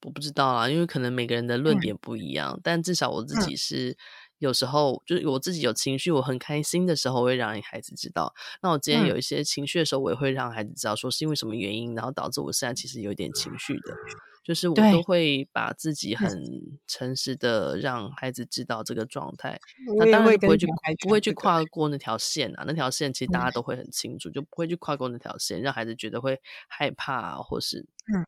[0.04, 2.58] 我不知道啊，因为可能每个人的论点不一样。
[2.62, 3.96] 但至少我自己是。
[4.38, 8.34] 有时候就是我自己有情绪，我很开心的时候，我会让孩子知道。
[8.62, 13.94] 那我今天有一些情绪的时候，我也会让孩子知道，说是因为什么原因，然后导致我现在其实有点情绪的。
[14.44, 16.40] 就是我都会把自己很
[16.86, 19.58] 诚实的让孩子知道这个状态。
[19.98, 20.68] 那当然不会去
[21.00, 27.80] 不会去跨过那条线啊，那条线其实大家都会很清楚，就不会去跨过那条线，让孩子觉得会害怕或是
[28.14, 28.22] 嗯，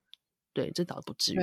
[0.53, 1.37] 对，这倒不至于。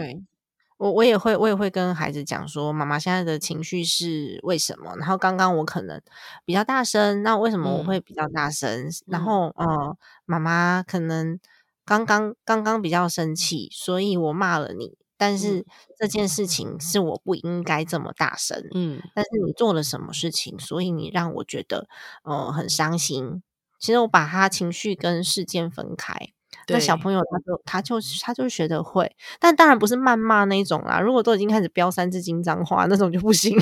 [0.77, 4.95] 我我也会我也会跟孩子讲说，妈妈现在的情绪是为什么？
[4.97, 6.01] 然后刚刚我可能
[6.43, 8.89] 比较大声，那为什么我会比较大声？
[9.07, 11.39] 然后呃，妈妈可能
[11.85, 14.97] 刚刚刚刚比较生气，所以我骂了你。
[15.17, 15.65] 但是
[15.97, 21.87] 这件事情是我不应该这么大声，嗯，但是你做了什么事情，所以你让我觉得
[22.23, 23.41] 呃很伤心。
[23.79, 26.34] 其实我把他情绪跟事件分开。
[26.67, 30.99] 那小朋友他就他就他就学得会，但当然不是谩骂那种啦。
[30.99, 33.57] 如果都已经开始飙三字经脏话那种就不行，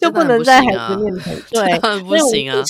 [0.00, 1.36] 就不能在孩子面前。
[1.50, 2.62] 对，不行啊。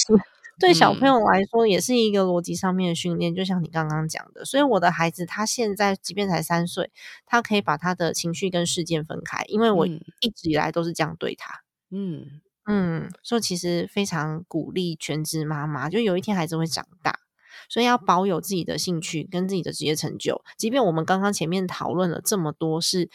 [0.61, 4.45] 对小朋友来说也是一个逻辑上面的训练，就像你刚刚讲的。
[4.45, 6.91] 所以我的孩子他现在即便才三岁，
[7.27, 11.61] 他可以把他的情绪跟事件分开，因为我一直以来都是这样对他。
[11.93, 17.21] 嗯嗯，所以其实非常鼓励全职妈妈，就有一天孩子会长大。
[17.69, 23.11] 所以要保有自己的兴趣跟自己的职业成就，即便我们刚刚前面讨论了这么多是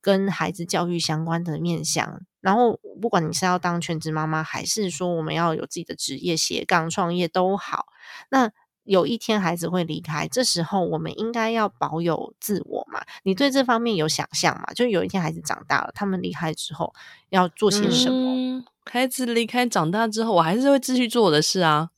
[0.00, 7.86] 跟孩子教育相关的面向，然后不管你是要当全职妈妈，还是说我们要有自己的职业斜杠创业都好，
[8.30, 8.52] 那
[8.84, 13.02] 有一天孩子会离开，这时候我们应该要保有自我嘛？
[13.24, 14.72] 你对这方面有想象嘛？
[14.74, 16.94] 就有一天孩子长大了，他们离开之后
[17.30, 18.62] 要做些什么？
[18.88, 21.90] 孩子离开长大之后，我还是会继续做我的事啊。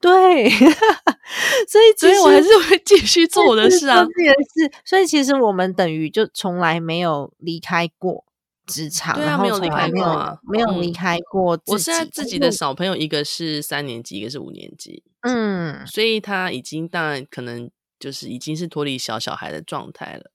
[0.00, 0.50] 对，
[1.66, 4.72] 所以所以我还是会继续做我的事啊，自己的事。
[4.84, 8.24] 所以其实我们等于就从来没有离开过，
[8.66, 11.58] 职场，对啊，没有离开过啊，没有离开过。
[11.66, 20.30] 我现在自己的小朋友一个是三年级，一个是五年级，嗯，所以他已经当然可能就是已经是脱离小小孩的状态了，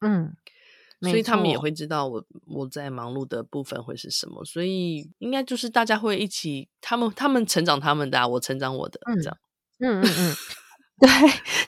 [0.00, 0.34] 嗯，
[1.02, 9.38] 所以他们也会知道我我在忙碌的部分会是什么，所以应该就是大家会一起，他们他们成长他们的，我成长我的，这样，
[9.80, 10.34] 嗯嗯嗯，
[10.98, 11.08] 对，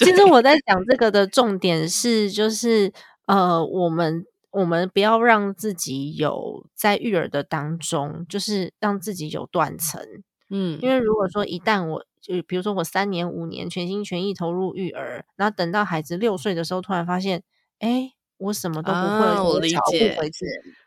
[0.07, 2.93] 其实我在讲这个的重点是，就是
[3.27, 4.25] 呃，我们。
[4.55, 10.01] 我们不要让自己有在育儿的当中，就是让自己有断层，
[10.49, 17.43] 嗯，因为如果说一旦我就比如说我三年五年全心全意投入育儿，然后等到孩子六岁的时候，突然发现，
[17.81, 18.13] 哎，
[18.45, 20.17] 我什么都不会，我理解，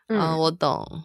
[0.08, 1.04] 嗯，我懂，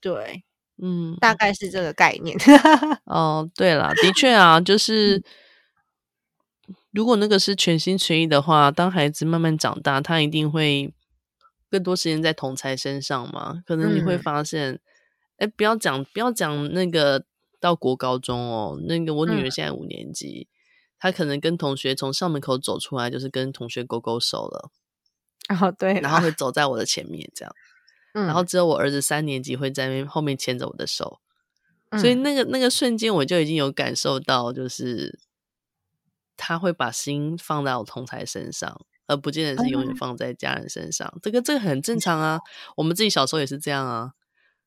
[0.00, 0.44] 对，
[0.82, 2.36] 嗯，大概是这个概念。
[3.06, 5.22] 哦，对了，的确啊，就是
[6.92, 10.92] 如果那个是全心全意的话，当孩子慢慢长大，他一定会。
[11.70, 14.78] 更多时间在同才身上嘛，可能你会发现，
[15.38, 17.24] 哎，不要讲，不要讲那个
[17.58, 20.46] 到国高中哦，那个我女儿现在五年级，
[21.00, 24.70] 她可能跟同学从校门口走出来，就是跟同学勾勾手了，
[25.48, 27.54] 哦对，然后会 走在我的前面这样，
[28.12, 31.20] 然后只有我儿子三年级会在后面牵着我的手，
[31.98, 35.18] 所以那个那个瞬间我就已经有感受到，就是
[36.36, 38.80] 他会把心放在我同才身上。
[39.06, 42.40] 而不见得是永远放在家人身上，这个这个很正常啊。
[42.74, 44.12] 我们自己小时候也是这样啊。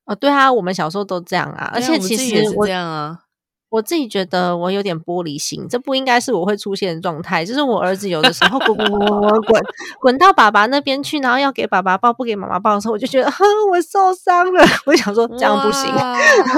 [0.06, 1.72] 哦，对啊，我们小时候都这样啊。
[1.74, 3.22] 而且其实也是这样啊。
[3.70, 7.44] 我自己觉得我有点玻璃心，这不应该是我会出现的状态。
[7.44, 9.62] 就是我儿子有的时候滚滚滚滚
[10.00, 14.64] 滚到爸爸那边去，然后要给爸爸抱不给妈妈抱的时候，我就觉得哼，我受伤了。
[14.86, 15.94] 我想说这样不行，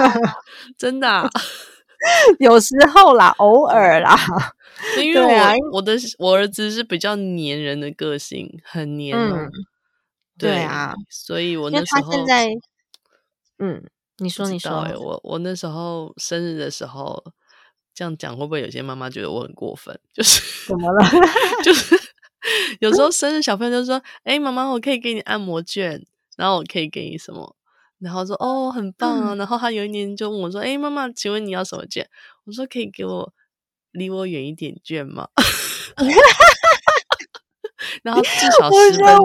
[0.78, 1.30] 真的。
[2.40, 4.16] 有时候啦，偶尔啦。
[5.04, 9.18] 因为我我的我儿子是比较黏人的个性，很黏。
[9.18, 9.50] 嗯，
[10.38, 12.48] 对啊，所以我那时候现在，
[13.58, 13.84] 嗯，
[14.20, 17.24] 你说你说，我我那时候生日的时候
[17.94, 20.00] 这样讲，会不会有些妈妈觉得我很过分？
[20.14, 21.06] 就是 怎么了？
[21.64, 22.00] 就是
[22.80, 26.06] 有时候生日小朋友就说：“哎，妈妈，我可以给你按摩券，
[26.38, 27.56] 然后我可以给你什么？”
[28.00, 32.10] 然后说：“哦，很棒啊！”然后他有一年就问我说：“哎，妈妈，请问你要什么券？”
[32.46, 33.34] 我说：“可以给我。”
[33.92, 35.30] 离我远一点卷吗？
[38.04, 38.30] 然后至
[38.60, 39.18] 少十分，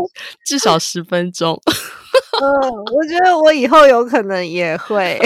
[0.47, 1.61] 至少十分钟。
[2.43, 5.19] 嗯，我觉得我以后有可能也会。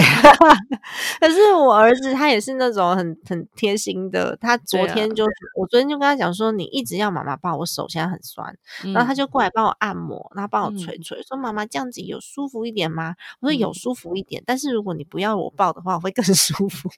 [1.20, 4.36] 可是我儿子他也是那种很很贴心的。
[4.40, 5.24] 他昨天就，
[5.56, 8.54] 我昨天就跟他讲说，你一直要妈妈抱我手，现在很酸。
[8.92, 13.14] 然后他就过来帮我按摩，然后帮我捶捶，说妈妈这样子有舒服一点吗？
[13.40, 16.90] 我说有舒服一点，但是如果你不要我抱的话，我会更 舒服。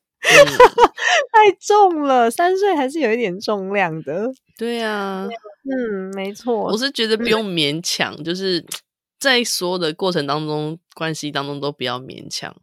[1.33, 4.31] 太重了，三岁还是有一点重量的。
[4.59, 5.26] 对啊，
[5.64, 6.55] 嗯，没错。
[6.64, 8.62] 我是觉得不用勉强，就是
[9.20, 12.56] 在所有的过程当中、关系当中都不要勉强。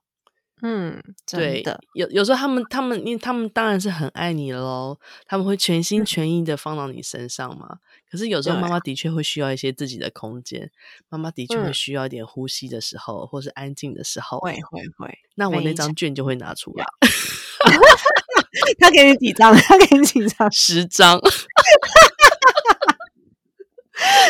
[0.63, 1.79] 嗯，对的。
[1.93, 7.77] 有有时候他们、他们，因为他们当然是很爱你喽，他们会全心全意的放到你身上嘛。
[8.09, 10.71] 可是有时候妈妈的确会需要一些自己的空间，
[11.09, 14.39] 妈妈的确会需要一点呼吸的时候，或是安静的时候。
[14.39, 15.19] 会会会。
[15.35, 16.83] 那我那张卷就会拿出来。
[18.79, 19.53] 他给你几张？
[19.55, 20.49] 他给你几张？
[20.51, 21.21] 十张。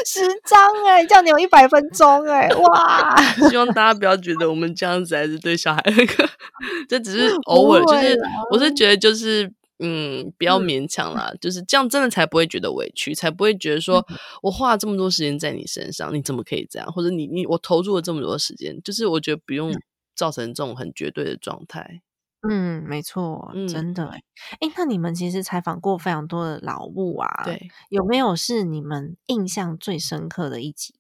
[0.06, 3.16] 十张哎，叫你有一百分钟哎，哇！
[3.50, 6.30] 希望大家不要觉得我们这样子还是对小孩那个，
[6.88, 8.18] 这只是偶尔，就是
[8.52, 14.06] 我是觉得就是嗯，不要勉强啦，就是这样，真的才不会觉得委屈，才不会觉得说
[14.42, 16.92] 我花了这么多时间在你身上，你怎么可以这样？
[16.92, 19.72] 或者你你我投入了这么多时间，就是我觉得不用
[20.16, 22.02] 造成这种很绝对的状态。
[22.48, 24.22] 嗯，没错，真的哎，
[24.60, 30.94] 哎，那你们其实采访过非常多的老物啊，对，有没有是你们印象最深刻的一集？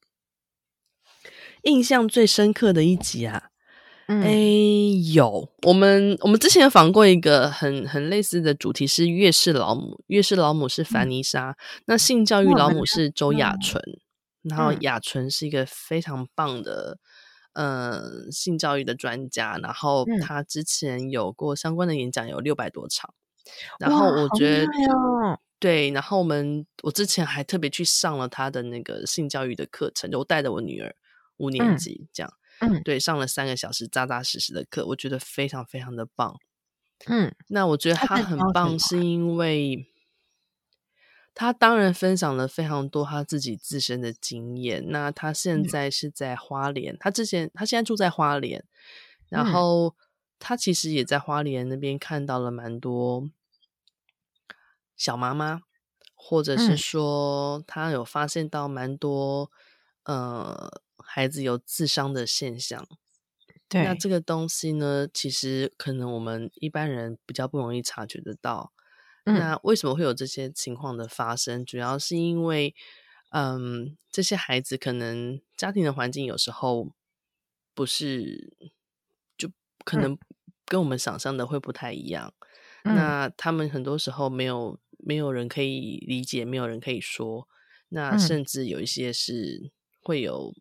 [1.62, 3.50] 印象最深刻的一集啊，
[4.08, 4.34] 哎，
[5.14, 13.82] 有，我们我们之前有访过一个很很类似的主题，是月氏老母，月氏老母是凡妮莎，那性教育老母是周雅纯，
[14.42, 16.98] 然后雅纯是一个非常棒的。
[17.60, 23.16] 嗯，性教育的专家，然后他之前有过相关的演讲，有六百多场。
[23.80, 24.68] 然后我觉得，
[25.58, 30.96] 对，然后我们我之前还特别去上了他的那个性教育的课程，就我带着我女儿
[31.38, 36.36] 五年级这样，嗯，对，上了三个小时扎扎实实的课，我觉得非常非常的棒。
[37.08, 39.92] 嗯，那我觉得他很棒，是因为。
[41.40, 44.84] 他当然分享了非常多他自己自身的经验。
[44.90, 48.66] 那他现在是在花莲，他之前他现在住在花莲，
[49.30, 49.96] 然后
[50.40, 53.30] 他其实也在花莲那边看到了蛮多
[54.96, 55.62] 小妈妈，
[56.16, 59.52] 或者是说他有发现到蛮多
[60.06, 62.88] 呃孩子有自伤的现象。
[63.70, 68.74] 对，那这个东西呢，其实可能我们一般人比较不容易察觉得到。
[69.28, 71.64] 那为什么会有这些情况的发生？
[71.66, 72.74] 主要是因为，
[73.30, 76.92] 嗯，这些孩子可能家庭的环境有时候
[77.74, 78.58] 不是，
[79.38, 79.52] 就
[79.84, 80.18] 可能
[80.66, 82.34] 跟我们想象的会不太一样。
[82.84, 87.48] 那他们很多时候没有没有人可以理解，没有人可以说。
[87.90, 89.72] 那甚至有一些是
[90.02, 90.54] 会有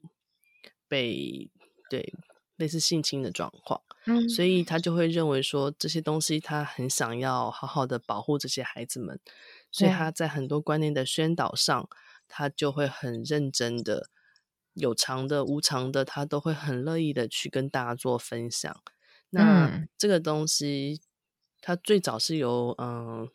[0.89, 1.51] 被
[1.89, 2.13] 对。
[2.59, 9.19] 类似性侵的状况，嗯，所以他就会认为说这些东西，他很想要好好的保护这些孩子们，
[9.71, 11.89] 所以他在很多观念的宣导上，
[12.29, 14.09] 他就会很认真的，
[14.75, 18.81] 有偿的、无偿的，他都会很乐意的去跟大家做分享。
[19.31, 21.01] 那这个东西，
[21.61, 23.29] 他最早是由嗯，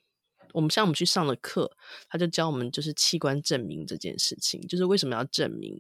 [0.54, 1.72] 我们像我们去上了课，
[2.10, 5.80] 他就教我们就是器官证明这件事情，就是为什么要证明。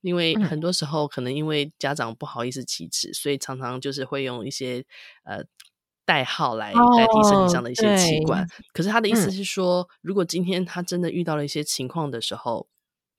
[0.00, 4.84] 因为很多时候可能因为家长不好意思启齿，所以常常就是会用一些
[5.22, 5.44] 呃
[6.04, 8.44] 代号来代替身体上的一些器官。
[8.72, 12.68] 可是他的意思是说，如果今天他真的遇到了一些情况的时候，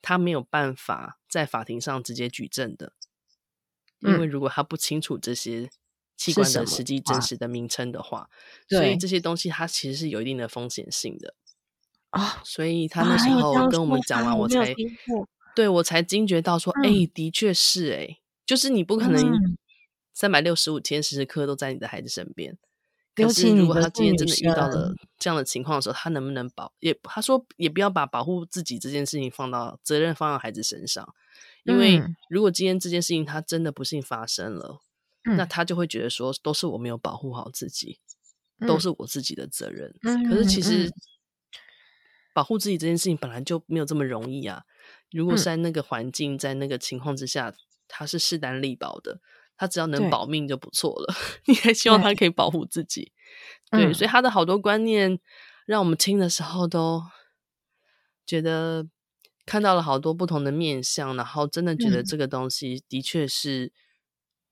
[0.02, 2.92] 他没有办法在法庭上直接举证的，
[4.02, 5.70] 因为如果他不清楚这些
[6.18, 8.30] 器官的实际真实的名称的话，
[8.68, 11.36] 所以这些东西它其实是有一定的风险性的
[12.10, 12.42] 啊。
[12.44, 14.74] 所以他那时候跟我们讲完，我才。
[15.56, 19.24] 对我才惊觉到说，哎，的确是哎，就是你不可能
[20.12, 22.58] 三百六十五天时时刻刻都在你的孩子身边。
[23.14, 26.74] 可是如果他今天真的遇到了这样的情况的时候，他能不能保？
[26.80, 31.08] 也他说也不要把保护自己这件事情放到责任放到孩子身上，
[31.66, 32.02] 因为
[32.32, 34.80] 如果今天这件事情他真的不幸发生了，
[35.24, 38.00] 那他就会觉得说都是我没有保护好自己，
[38.68, 39.94] 都是我自己的责任。
[40.30, 40.92] 可是其实
[42.34, 44.64] 保护自己这件事情本来就没有这么容易啊。
[45.12, 47.54] 如果在那个环境，在那个情况之下，
[47.88, 49.22] 他是势单力薄的，
[49.56, 51.14] 他只要能保命就不错了。
[51.46, 52.14] 你还希望他。
[52.16, 53.12] 可以保护自己，
[53.72, 55.20] 对，所以他的好多观念，
[55.66, 57.04] 让我们听的时候都
[58.26, 58.88] 觉得
[59.46, 63.72] 看到了好多不同的面相，然后真的觉得这个东西的确是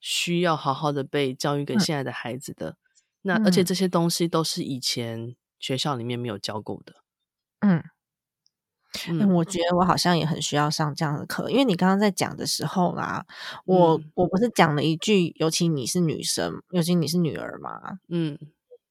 [0.02, 2.76] 需要好好的被教育给现在的孩子的。
[3.22, 6.96] 那而且这些东西都是以前学校里面没有教过的，
[7.60, 7.82] 嗯。
[9.08, 13.24] 嗯，我觉得我好像也很需要上这样的课，因为你刚刚在讲的时候啦，
[13.64, 18.38] 我我不是讲了一句，尤其你是女生，尤其你是女儿嘛，嗯，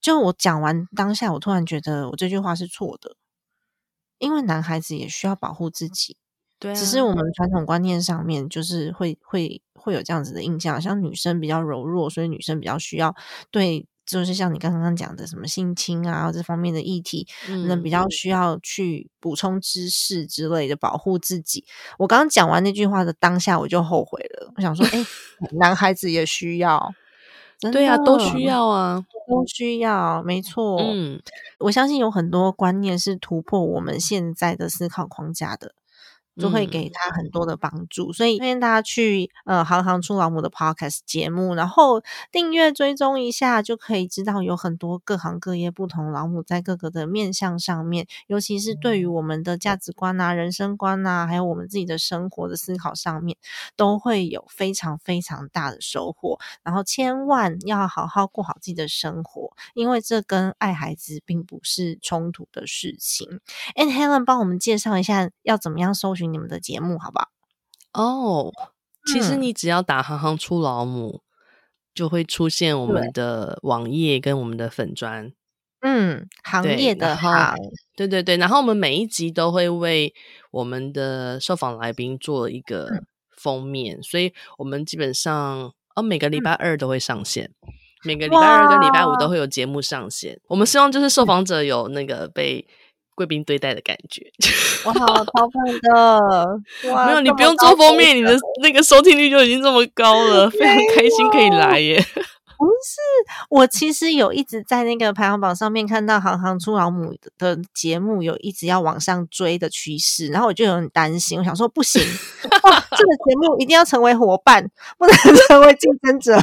[0.01, 3.15] 就我讲完当下，我突然觉得我这句话是错的，
[4.17, 6.17] 因为男孩子也需要保护自己，
[6.61, 13.13] 对，只是我们传统观念上面就是会会会有这样子的印象，像女生比较柔弱，所以女生比较需要
[13.51, 13.85] 对。
[14.03, 17.25] 就是像你刚刚讲的什么性侵啊这方面的议题，
[17.67, 21.63] 那比较需要去补充知识之类的，保护自己。
[21.97, 24.51] 我刚刚讲完那句话的当下，我就后悔了。
[24.57, 25.05] 我想说，哎，
[25.61, 26.91] 男孩子也需要，
[27.71, 30.81] 对啊，都需要啊，都需要，没错。
[30.81, 31.21] 嗯，
[31.59, 35.73] 我相信有很多观念是突破我们现在的思考框架的。
[36.37, 42.01] 就会给他很多的帮助，所以推荐大家去呃行行出老母的 podcast 节目，然后
[42.31, 53.37] 订阅追踪一下，就可以知道有很多各行各业不同老母在各个的面向上面，尤其是对于我们的价值观啊、人生观啊，还有我们自己的生活的思考上面，
[53.75, 56.39] 都会有非常非常大的收获。
[56.63, 63.41] 然后千万要好好过好自己的生活，因为这跟爱孩子并不是冲突的事情。
[63.75, 66.31] And Helen 帮我们介绍一下要怎么样搜寻。
[66.31, 67.27] 你们的节目好不好？
[67.93, 68.53] 哦，
[69.11, 71.21] 其实你只要打“行行出老母”，
[71.93, 75.33] 就会出现我们的网页跟我们的粉砖。
[75.81, 77.55] 嗯，行业的行，
[77.97, 78.37] 对对对。
[78.37, 80.13] 然后我们每一集都会为
[80.51, 83.03] 我们的受访来宾做一个
[83.35, 87.51] 封面，所以我们基本上哦，每个礼拜二都会上线，
[88.05, 90.39] 每个礼拜二跟礼拜五都会有节目上线。
[90.47, 92.65] 我们希望就是受访者有那个被。
[93.21, 94.25] 贵宾对待的感觉，
[94.85, 96.45] 哇，超棒的！
[97.05, 102.03] 没有，你不用做封面，你的那个收听率就已经这么高了，非常开心可以来耶。
[102.57, 102.99] 不是，
[103.49, 111.99] 我其实有一直在那个排行榜上面看到行行出老母的节目有一直要往上追的趋势，然后我就有点担心，我想说不行，
[112.41, 114.63] 这个节目一定要成为伙伴，
[114.99, 115.15] 不能
[115.47, 116.39] 成为竞争者。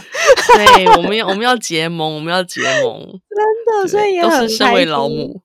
[0.57, 3.01] 对，我们要 我们要结盟，我们要结盟，
[3.31, 5.41] 真的，所以也很都是身为老母。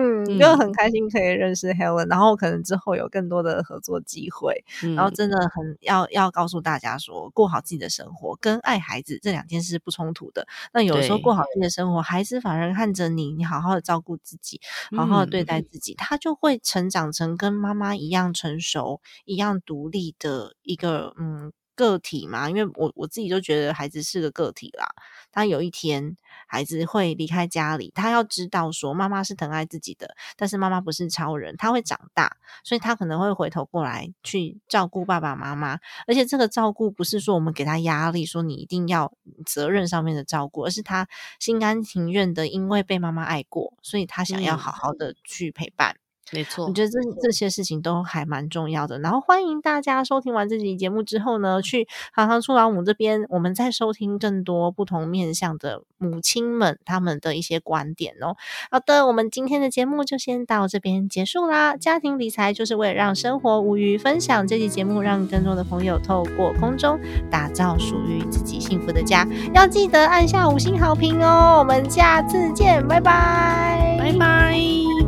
[0.00, 10.46] 嗯，就很开心可以认识 Helen，然后可能之后有更多的合作机会，然后真的很要要告诉大家说，过好自己的生活跟爱孩子这两件事不冲突的。
[10.72, 14.60] 那有时候过好自己的生活，孩子反而看着你，你好好的照顾自己，
[14.96, 21.52] 好好的对待自己，他就会成长成跟妈妈一样成熟、一样独立的一个嗯。
[21.78, 24.84] 个体嘛，因为我我自己就觉得孩子是个个体啦。
[25.30, 26.16] 他有一天
[26.48, 35.78] 孩子会离开家里，他要知道说妈妈是疼爱自己的，但是妈妈不是超人，他会长大，所以他可能会回头过来去照顾爸爸妈妈。
[36.08, 39.12] 而且这个照顾不是说我们给他压力，说你一定要
[39.46, 41.06] 责任上面的照顾，而是他
[41.38, 45.94] 心甘情愿的，因为被妈妈爱过，所以他想要好好的去陪伴。
[46.32, 48.98] 没错，我觉得这这些事情都还蛮重要的。
[48.98, 58.36] 然后欢迎大家收听完这集节目之后呢，去行行出老母这边，我们再收听更多不同面向的母亲们他们的一些观点哦。
[58.70, 61.76] 好的，我们今天的节目就先到这边结束啦。
[61.76, 66.98] 家庭理财就是为了让生活无余，分享这集节目，让更多的朋友透过空中
[67.30, 69.26] 打造属于自己幸福的家。
[69.54, 71.56] 要记得按下五星好评哦。
[71.60, 75.07] 我们下次见，拜拜，拜拜。